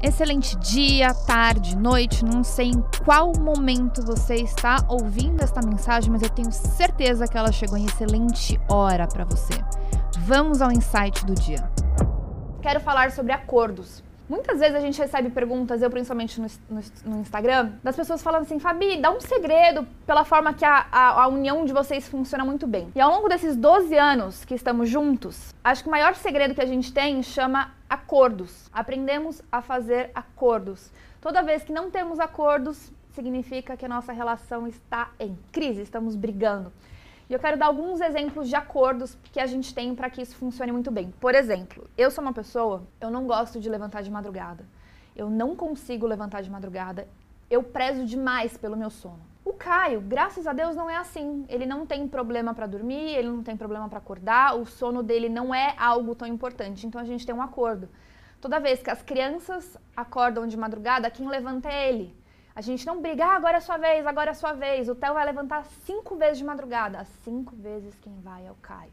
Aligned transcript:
Excelente 0.00 0.56
dia, 0.58 1.12
tarde, 1.12 1.76
noite, 1.76 2.24
não 2.24 2.44
sei 2.44 2.68
em 2.68 2.84
qual 3.04 3.32
momento 3.36 4.00
você 4.00 4.36
está 4.36 4.76
ouvindo 4.88 5.42
esta 5.42 5.60
mensagem, 5.60 6.08
mas 6.08 6.22
eu 6.22 6.30
tenho 6.30 6.52
certeza 6.52 7.26
que 7.26 7.36
ela 7.36 7.50
chegou 7.50 7.76
em 7.76 7.84
excelente 7.84 8.60
hora 8.68 9.08
para 9.08 9.24
você. 9.24 9.54
Vamos 10.20 10.62
ao 10.62 10.70
insight 10.70 11.26
do 11.26 11.34
dia. 11.34 11.68
Quero 12.62 12.78
falar 12.78 13.10
sobre 13.10 13.32
acordos. 13.32 14.04
Muitas 14.28 14.60
vezes 14.60 14.74
a 14.74 14.80
gente 14.80 14.98
recebe 15.00 15.30
perguntas, 15.30 15.80
eu 15.80 15.88
principalmente 15.88 16.38
no, 16.38 16.46
no, 16.68 16.82
no, 17.06 17.20
Instagram, 17.20 17.72
das 17.82 17.96
pessoas 17.96 18.22
falando 18.22 18.42
assim: 18.42 18.58
Fabi, 18.58 18.98
dá 18.98 19.10
um 19.10 19.20
segredo 19.20 19.86
pela 20.06 20.22
forma 20.22 20.52
que 20.52 20.64
a, 20.64 20.86
a, 20.92 21.22
a, 21.22 21.28
união 21.28 21.64
de 21.64 21.72
vocês 21.72 22.06
funciona 22.06 22.44
muito 22.44 22.66
bem. 22.66 22.92
E 22.94 23.00
ao 23.00 23.10
longo 23.10 23.28
desses 23.28 23.56
12 23.56 23.96
anos 23.96 24.44
que 24.44 24.54
estamos 24.54 24.90
juntos, 24.90 25.54
acho 25.64 25.82
que 25.82 25.88
o 25.88 25.90
maior 25.90 26.14
segredo 26.14 26.54
que 26.54 26.60
a 26.60 26.66
gente 26.66 26.92
tem 26.92 27.22
chama 27.22 27.72
acordos. 27.88 28.68
Aprendemos 28.70 29.40
a 29.50 29.62
fazer 29.62 30.10
acordos. 30.14 30.90
Toda 31.22 31.42
vez 31.42 31.64
que 31.64 31.72
não 31.72 31.90
temos 31.90 32.20
acordos, 32.20 32.92
significa 33.12 33.76
que 33.78 33.86
a 33.86 33.88
nossa 33.88 34.12
relação 34.12 34.66
está 34.66 35.10
em 35.18 35.38
crise, 35.50 35.82
estamos 35.82 36.14
brigando. 36.14 36.70
E 37.28 37.34
eu 37.34 37.38
quero 37.38 37.58
dar 37.58 37.66
alguns 37.66 38.00
exemplos 38.00 38.48
de 38.48 38.56
acordos 38.56 39.18
que 39.32 39.38
a 39.38 39.44
gente 39.44 39.74
tem 39.74 39.94
para 39.94 40.08
que 40.08 40.22
isso 40.22 40.34
funcione 40.34 40.72
muito 40.72 40.90
bem. 40.90 41.12
Por 41.20 41.34
exemplo, 41.34 41.86
eu 41.96 42.10
sou 42.10 42.22
uma 42.22 42.32
pessoa, 42.32 42.84
eu 42.98 43.10
não 43.10 43.26
gosto 43.26 43.60
de 43.60 43.68
levantar 43.68 44.02
de 44.02 44.10
madrugada. 44.10 44.64
Eu 45.14 45.28
não 45.28 45.54
consigo 45.54 46.06
levantar 46.06 46.40
de 46.40 46.50
madrugada. 46.50 47.06
Eu 47.50 47.62
prezo 47.62 48.06
demais 48.06 48.56
pelo 48.56 48.76
meu 48.78 48.88
sono. 48.88 49.20
O 49.44 49.52
Caio, 49.52 50.00
graças 50.00 50.46
a 50.46 50.52
Deus, 50.54 50.74
não 50.74 50.88
é 50.88 50.96
assim. 50.96 51.44
Ele 51.50 51.66
não 51.66 51.84
tem 51.84 52.08
problema 52.08 52.54
para 52.54 52.66
dormir, 52.66 53.14
ele 53.16 53.28
não 53.28 53.42
tem 53.42 53.56
problema 53.56 53.88
para 53.88 53.98
acordar, 53.98 54.56
o 54.56 54.64
sono 54.64 55.02
dele 55.02 55.28
não 55.28 55.54
é 55.54 55.74
algo 55.78 56.14
tão 56.14 56.28
importante. 56.28 56.86
Então 56.86 57.00
a 57.00 57.04
gente 57.04 57.26
tem 57.26 57.34
um 57.34 57.42
acordo. 57.42 57.90
Toda 58.40 58.60
vez 58.60 58.82
que 58.82 58.90
as 58.90 59.02
crianças 59.02 59.76
acordam 59.96 60.46
de 60.46 60.56
madrugada, 60.56 61.10
quem 61.10 61.28
levanta 61.28 61.68
é 61.68 61.88
ele. 61.90 62.14
A 62.58 62.60
gente 62.60 62.84
não 62.84 63.00
briga, 63.00 63.24
ah, 63.24 63.36
agora 63.36 63.58
é 63.58 63.60
sua 63.60 63.76
vez, 63.76 64.04
agora 64.04 64.32
é 64.32 64.34
sua 64.34 64.52
vez. 64.52 64.88
O 64.88 64.94
Theo 64.96 65.14
vai 65.14 65.24
levantar 65.24 65.64
cinco 65.86 66.16
vezes 66.16 66.38
de 66.38 66.44
madrugada. 66.44 66.98
As 66.98 67.06
cinco 67.22 67.54
vezes 67.54 67.96
quem 68.00 68.12
vai 68.18 68.48
é 68.48 68.50
o 68.50 68.56
Caio. 68.56 68.90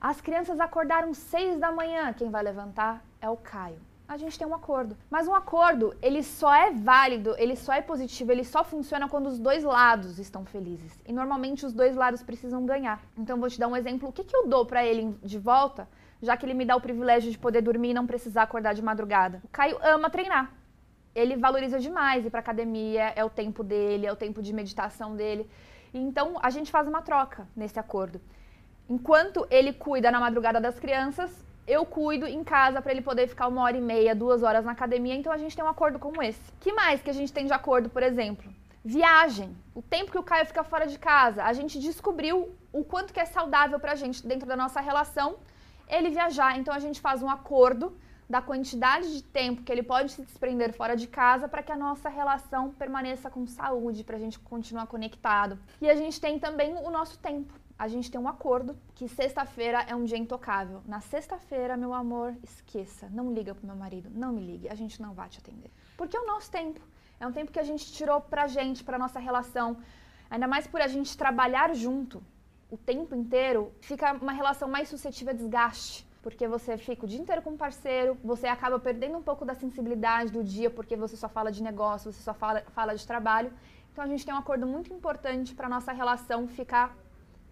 As 0.00 0.20
crianças 0.20 0.58
acordaram 0.58 1.14
seis 1.14 1.56
da 1.56 1.70
manhã, 1.70 2.12
quem 2.12 2.30
vai 2.30 2.42
levantar 2.42 3.00
é 3.20 3.30
o 3.30 3.36
Caio. 3.36 3.78
A 4.08 4.16
gente 4.16 4.36
tem 4.36 4.44
um 4.44 4.52
acordo. 4.52 4.96
Mas 5.08 5.28
um 5.28 5.34
acordo, 5.36 5.94
ele 6.02 6.20
só 6.24 6.52
é 6.52 6.72
válido, 6.72 7.36
ele 7.38 7.54
só 7.54 7.72
é 7.72 7.80
positivo, 7.80 8.32
ele 8.32 8.42
só 8.42 8.64
funciona 8.64 9.08
quando 9.08 9.28
os 9.28 9.38
dois 9.38 9.62
lados 9.62 10.18
estão 10.18 10.44
felizes. 10.44 11.00
E 11.06 11.12
normalmente 11.12 11.64
os 11.64 11.72
dois 11.72 11.94
lados 11.94 12.24
precisam 12.24 12.66
ganhar. 12.66 13.00
Então 13.16 13.38
vou 13.38 13.48
te 13.48 13.60
dar 13.60 13.68
um 13.68 13.76
exemplo. 13.76 14.08
O 14.08 14.12
que, 14.12 14.24
que 14.24 14.34
eu 14.34 14.48
dou 14.48 14.66
para 14.66 14.84
ele 14.84 15.16
de 15.22 15.38
volta, 15.38 15.88
já 16.20 16.36
que 16.36 16.44
ele 16.44 16.54
me 16.54 16.64
dá 16.64 16.74
o 16.74 16.80
privilégio 16.80 17.30
de 17.30 17.38
poder 17.38 17.62
dormir 17.62 17.90
e 17.90 17.94
não 17.94 18.04
precisar 18.04 18.42
acordar 18.42 18.74
de 18.74 18.82
madrugada? 18.82 19.40
O 19.44 19.48
Caio 19.48 19.78
ama 19.80 20.10
treinar 20.10 20.58
ele 21.14 21.36
valoriza 21.36 21.78
demais 21.78 22.24
ir 22.24 22.30
para 22.30 22.40
academia, 22.40 23.12
é 23.16 23.24
o 23.24 23.30
tempo 23.30 23.62
dele, 23.62 24.06
é 24.06 24.12
o 24.12 24.16
tempo 24.16 24.42
de 24.42 24.52
meditação 24.52 25.16
dele. 25.16 25.48
Então 25.92 26.38
a 26.42 26.50
gente 26.50 26.70
faz 26.70 26.86
uma 26.86 27.02
troca 27.02 27.46
nesse 27.54 27.78
acordo. 27.78 28.20
Enquanto 28.88 29.46
ele 29.50 29.72
cuida 29.72 30.10
na 30.10 30.20
madrugada 30.20 30.60
das 30.60 30.78
crianças, 30.78 31.30
eu 31.66 31.84
cuido 31.84 32.26
em 32.26 32.42
casa 32.42 32.82
para 32.82 32.92
ele 32.92 33.02
poder 33.02 33.28
ficar 33.28 33.46
uma 33.48 33.62
hora 33.62 33.76
e 33.76 33.80
meia, 33.80 34.14
duas 34.14 34.42
horas 34.42 34.64
na 34.64 34.72
academia. 34.72 35.14
Então 35.14 35.32
a 35.32 35.38
gente 35.38 35.54
tem 35.54 35.64
um 35.64 35.68
acordo 35.68 35.98
como 35.98 36.22
esse. 36.22 36.52
Que 36.60 36.72
mais 36.72 37.02
que 37.02 37.10
a 37.10 37.12
gente 37.12 37.32
tem 37.32 37.46
de 37.46 37.52
acordo, 37.52 37.88
por 37.88 38.02
exemplo? 38.02 38.52
Viagem. 38.84 39.56
O 39.74 39.82
tempo 39.82 40.10
que 40.10 40.18
o 40.18 40.22
Caio 40.22 40.46
fica 40.46 40.64
fora 40.64 40.86
de 40.86 40.98
casa, 40.98 41.44
a 41.44 41.52
gente 41.52 41.78
descobriu 41.78 42.54
o 42.72 42.82
quanto 42.84 43.12
que 43.12 43.20
é 43.20 43.24
saudável 43.24 43.78
para 43.78 43.92
a 43.92 43.94
gente 43.94 44.26
dentro 44.26 44.48
da 44.48 44.56
nossa 44.56 44.80
relação 44.80 45.36
ele 45.88 46.10
viajar. 46.10 46.58
Então 46.58 46.72
a 46.72 46.78
gente 46.78 47.00
faz 47.00 47.22
um 47.22 47.28
acordo 47.28 47.92
da 48.30 48.40
quantidade 48.40 49.12
de 49.12 49.24
tempo 49.24 49.64
que 49.64 49.72
ele 49.72 49.82
pode 49.82 50.12
se 50.12 50.22
desprender 50.22 50.72
fora 50.72 50.96
de 50.96 51.08
casa 51.08 51.48
para 51.48 51.64
que 51.64 51.72
a 51.72 51.76
nossa 51.76 52.08
relação 52.08 52.70
permaneça 52.70 53.28
com 53.28 53.44
saúde, 53.44 54.04
para 54.04 54.14
a 54.16 54.20
gente 54.20 54.38
continuar 54.38 54.86
conectado. 54.86 55.58
E 55.80 55.90
a 55.90 55.96
gente 55.96 56.20
tem 56.20 56.38
também 56.38 56.76
o 56.76 56.90
nosso 56.90 57.18
tempo. 57.18 57.52
A 57.76 57.88
gente 57.88 58.08
tem 58.08 58.20
um 58.20 58.28
acordo 58.28 58.78
que 58.94 59.08
sexta-feira 59.08 59.84
é 59.88 59.96
um 59.96 60.04
dia 60.04 60.16
intocável. 60.16 60.80
Na 60.86 61.00
sexta-feira, 61.00 61.76
meu 61.76 61.92
amor, 61.92 62.36
esqueça, 62.40 63.08
não 63.10 63.32
liga 63.32 63.52
pro 63.52 63.66
meu 63.66 63.74
marido, 63.74 64.08
não 64.14 64.32
me 64.32 64.46
ligue, 64.46 64.68
a 64.68 64.76
gente 64.76 65.02
não 65.02 65.12
vai 65.12 65.28
te 65.28 65.40
atender. 65.40 65.72
Porque 65.96 66.16
é 66.16 66.20
o 66.20 66.26
nosso 66.26 66.52
tempo. 66.52 66.80
É 67.18 67.26
um 67.26 67.32
tempo 67.32 67.50
que 67.50 67.58
a 67.58 67.64
gente 67.64 67.92
tirou 67.92 68.20
pra 68.20 68.46
gente, 68.46 68.84
pra 68.84 68.96
nossa 68.96 69.18
relação. 69.18 69.76
Ainda 70.30 70.46
mais 70.46 70.68
por 70.68 70.80
a 70.80 70.86
gente 70.86 71.18
trabalhar 71.18 71.74
junto 71.74 72.22
o 72.70 72.76
tempo 72.76 73.12
inteiro, 73.16 73.72
fica 73.80 74.12
uma 74.12 74.32
relação 74.32 74.68
mais 74.68 74.88
suscetível 74.88 75.32
a 75.32 75.36
desgaste 75.36 76.08
porque 76.22 76.46
você 76.46 76.76
fica 76.76 77.04
o 77.04 77.08
dia 77.08 77.20
inteiro 77.20 77.42
com 77.42 77.50
um 77.50 77.56
parceiro, 77.56 78.16
você 78.22 78.46
acaba 78.46 78.78
perdendo 78.78 79.16
um 79.16 79.22
pouco 79.22 79.44
da 79.44 79.54
sensibilidade 79.54 80.30
do 80.30 80.44
dia, 80.44 80.70
porque 80.70 80.96
você 80.96 81.16
só 81.16 81.28
fala 81.28 81.50
de 81.50 81.62
negócio, 81.62 82.12
você 82.12 82.22
só 82.22 82.34
fala, 82.34 82.62
fala 82.72 82.94
de 82.94 83.06
trabalho. 83.06 83.52
Então 83.92 84.04
a 84.04 84.06
gente 84.06 84.24
tem 84.24 84.34
um 84.34 84.38
acordo 84.38 84.66
muito 84.66 84.92
importante 84.92 85.54
para 85.54 85.68
nossa 85.68 85.92
relação 85.92 86.46
ficar 86.46 86.96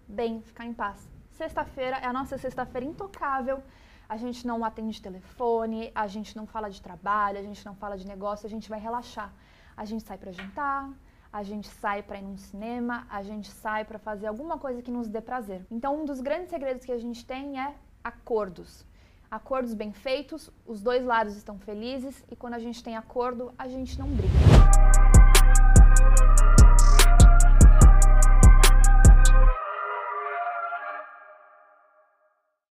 bem, 0.07 0.43
ficar 0.43 0.65
em 0.67 0.75
paz. 0.75 1.09
Sexta-feira 1.31 1.97
é 1.99 2.07
a 2.07 2.13
nossa 2.13 2.37
sexta-feira 2.37 2.87
intocável. 2.87 3.63
A 4.09 4.17
gente 4.17 4.47
não 4.47 4.65
atende 4.65 5.01
telefone, 5.01 5.91
a 5.95 6.07
gente 6.07 6.37
não 6.37 6.47
fala 6.47 6.69
de 6.71 6.81
trabalho, 6.81 7.39
a 7.39 7.43
gente 7.43 7.65
não 7.65 7.75
fala 7.75 7.97
de 7.97 8.07
negócio, 8.07 8.47
a 8.47 8.51
gente 8.51 8.69
vai 8.69 8.81
relaxar. 8.81 9.33
A 9.77 9.85
gente 9.85 10.03
sai 10.03 10.19
para 10.19 10.33
jantar, 10.33 10.91
a 11.33 11.43
gente 11.43 11.69
sai 11.69 12.03
para 12.03 12.19
ir 12.19 12.23
num 12.23 12.37
cinema, 12.37 13.07
a 13.11 13.23
gente 13.23 13.51
sai 13.51 13.85
para 13.85 13.99
fazer 13.99 14.27
alguma 14.27 14.59
coisa 14.59 14.83
que 14.83 14.91
nos 14.91 15.09
dê 15.09 15.21
prazer. 15.21 15.65
Então, 15.71 16.01
um 16.01 16.05
dos 16.05 16.21
grandes 16.21 16.49
segredos 16.51 16.85
que 16.85 16.93
a 16.93 16.99
gente 16.99 17.25
tem 17.25 17.61
é 17.61 17.75
acordos. 18.09 18.85
Acordos 19.31 19.75
bem 19.75 19.93
feitos, 19.93 20.51
os 20.67 20.81
dois 20.81 21.05
lados 21.05 21.37
estão 21.37 21.59
felizes 21.59 22.25
e 22.31 22.37
quando 22.37 22.55
a 22.55 22.59
gente 22.59 22.83
tem 22.83 22.97
acordo, 22.97 23.53
a 23.59 23.69
gente 23.69 23.99
não 23.99 24.09
briga. 24.09 24.33